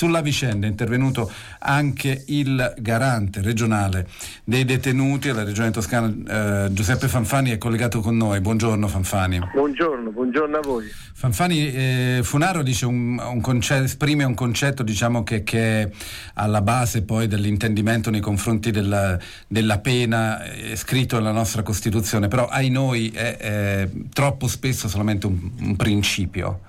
[0.00, 4.08] sulla vicenda è intervenuto anche il garante regionale
[4.44, 8.40] dei detenuti alla Regione Toscana, eh, Giuseppe Fanfani, è collegato con noi.
[8.40, 9.40] Buongiorno Fanfani.
[9.52, 10.86] Buongiorno, buongiorno a voi.
[11.12, 15.90] Fanfani, eh, Funaro un, un concetto, esprime un concetto diciamo, che, che, è
[16.36, 22.46] alla base poi dell'intendimento nei confronti della, della pena eh, scritto nella nostra Costituzione, però
[22.46, 26.60] ai noi è, è troppo spesso solamente un, un principio.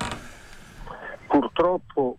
[1.27, 2.10] Purtroppo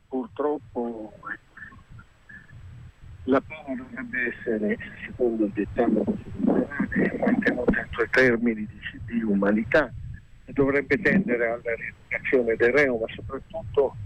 [3.25, 9.93] la pena dovrebbe essere, secondo il dettato costituzionale, mantenuta entro termini di, di umanità
[10.53, 13.97] dovrebbe tendere alla rieducazione del reo, ma soprattutto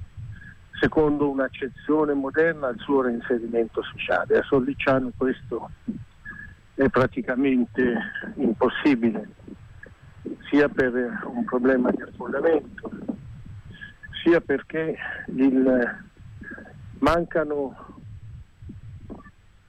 [0.78, 4.38] secondo un'accezione moderna al suo reinserimento sociale.
[4.38, 5.70] A Sollicciano questo
[6.74, 7.94] è praticamente
[8.36, 9.28] impossibile,
[10.50, 10.92] sia per
[11.24, 12.90] un problema di affollamento,
[14.22, 14.96] sia perché
[15.34, 16.04] il,
[16.98, 17.95] mancano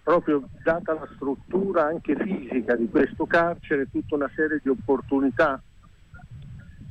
[0.07, 5.61] proprio data la struttura anche fisica di questo carcere tutta una serie di opportunità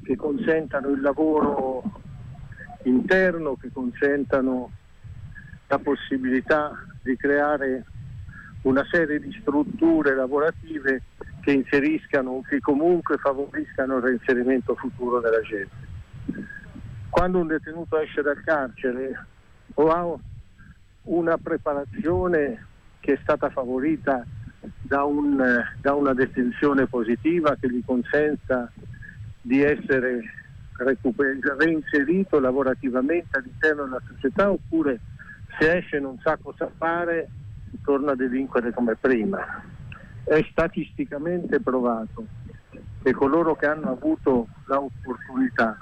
[0.03, 1.83] che consentano il lavoro
[2.83, 4.71] interno, che consentano
[5.67, 7.87] la possibilità di creare
[8.63, 11.05] una serie di strutture lavorative
[11.41, 16.45] che inseriscano, che comunque favoriscano il reinserimento futuro della gente.
[17.09, 19.27] Quando un detenuto esce dal carcere
[19.73, 20.19] o ha
[21.05, 22.66] una preparazione
[23.07, 24.27] che è stata favorita
[24.81, 28.69] da, un, da una detenzione positiva che gli consenta
[29.41, 30.23] di essere
[30.79, 34.99] recuper- reinserito lavorativamente all'interno della società oppure
[35.57, 37.31] se esce non sa cosa fare
[37.85, 39.39] torna a delinquere come prima.
[40.25, 42.27] È statisticamente provato
[43.05, 45.79] che coloro che hanno avuto l'opportunità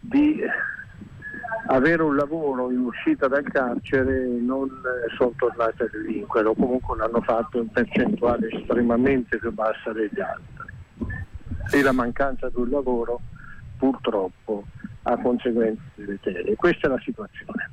[0.00, 0.40] di
[1.74, 4.70] avere un lavoro in uscita dal carcere non
[5.16, 10.72] sono tornati a delinquere o comunque l'hanno fatto in percentuale estremamente più bassa degli altri
[11.72, 13.20] e la mancanza di un lavoro
[13.76, 14.64] purtroppo
[15.02, 16.54] ha conseguenze deleterie.
[16.54, 17.70] Questa è la situazione.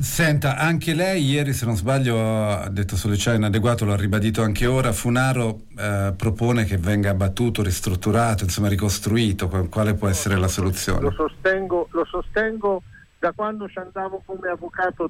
[0.00, 4.92] Senta, anche lei ieri, se non sbaglio, ha detto Sollecciano inadeguato, l'ha ribadito anche ora,
[4.92, 11.00] Funaro eh, propone che venga abbattuto, ristrutturato, insomma ricostruito, quale può essere la soluzione?
[11.00, 12.82] Lo sostengo, lo sostengo
[13.18, 15.08] da quando ci andavo come avvocato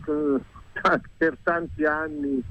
[1.17, 2.43] per tanti anni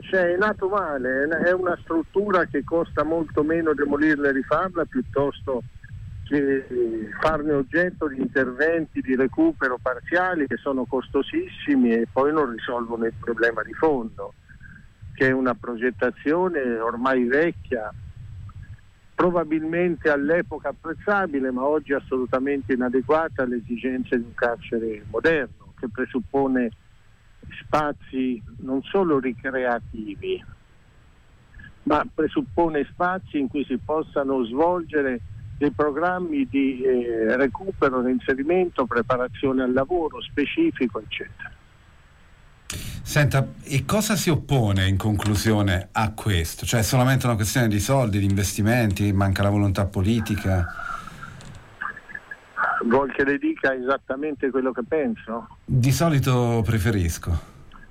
[0.00, 5.62] cioè, è nato male, è una struttura che costa molto meno demolirla e rifarla piuttosto
[6.24, 6.66] che
[7.20, 13.12] farne oggetto di interventi di recupero parziali che sono costosissimi e poi non risolvono il
[13.18, 14.34] problema di fondo,
[15.14, 17.92] che è una progettazione ormai vecchia,
[19.14, 26.70] probabilmente all'epoca apprezzabile, ma oggi assolutamente inadeguata alle esigenze di un carcere moderno, che presuppone
[27.60, 30.42] spazi non solo ricreativi,
[31.84, 35.20] ma presuppone spazi in cui si possano svolgere
[35.56, 41.52] dei programmi di eh, recupero, reinserimento, preparazione al lavoro specifico, eccetera.
[43.14, 46.66] Senta, e cosa si oppone in conclusione a questo?
[46.66, 50.66] Cioè è solamente una questione di soldi, di investimenti, manca la volontà politica?
[52.84, 55.46] Vuol che le dica esattamente quello che penso?
[55.64, 57.38] Di solito preferisco.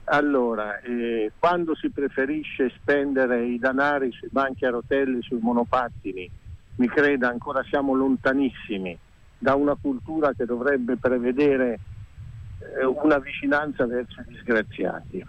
[0.03, 6.29] Allora, eh, quando si preferisce spendere i danari sui banchi a rotelle, sui monopattini,
[6.75, 8.99] mi creda ancora siamo lontanissimi
[9.37, 11.79] da una cultura che dovrebbe prevedere
[12.79, 15.25] eh, una vicinanza verso i disgraziati.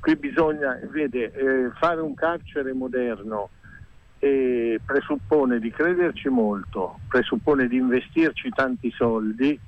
[0.00, 3.50] Qui bisogna, vede, eh, fare un carcere moderno
[4.18, 9.58] eh, presuppone di crederci molto, presuppone di investirci tanti soldi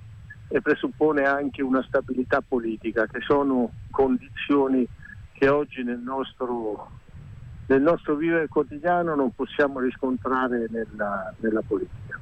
[0.48, 4.86] e presuppone anche una stabilità politica, che sono condizioni
[5.32, 6.90] che oggi nel nostro,
[7.66, 12.18] nel nostro vivere quotidiano non possiamo riscontrare nella, nella politica.